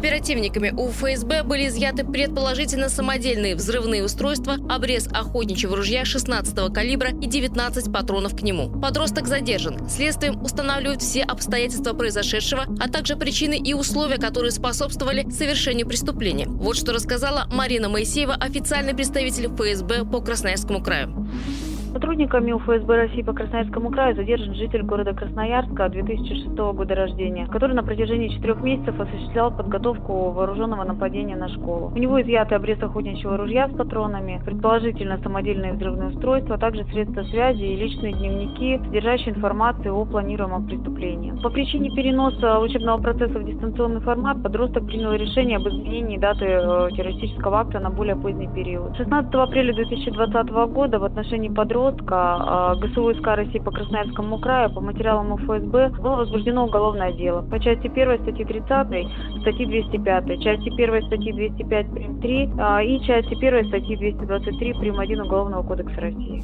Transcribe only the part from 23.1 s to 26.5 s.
по Красноярскому краю задержан житель города Красноярска 2006